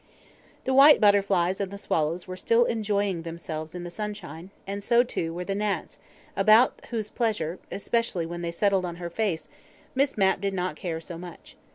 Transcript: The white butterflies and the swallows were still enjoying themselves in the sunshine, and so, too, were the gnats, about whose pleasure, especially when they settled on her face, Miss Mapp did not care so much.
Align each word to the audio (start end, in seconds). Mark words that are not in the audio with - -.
The 0.63 0.73
white 0.73 0.99
butterflies 0.99 1.61
and 1.61 1.69
the 1.69 1.77
swallows 1.77 2.27
were 2.27 2.35
still 2.35 2.65
enjoying 2.65 3.21
themselves 3.21 3.75
in 3.75 3.83
the 3.83 3.91
sunshine, 3.91 4.49
and 4.65 4.83
so, 4.83 5.03
too, 5.03 5.31
were 5.31 5.45
the 5.45 5.53
gnats, 5.53 5.99
about 6.35 6.81
whose 6.89 7.11
pleasure, 7.11 7.59
especially 7.71 8.25
when 8.25 8.41
they 8.41 8.51
settled 8.51 8.83
on 8.83 8.95
her 8.95 9.11
face, 9.11 9.47
Miss 9.93 10.17
Mapp 10.17 10.41
did 10.41 10.55
not 10.55 10.75
care 10.75 11.01
so 11.01 11.19
much. 11.19 11.55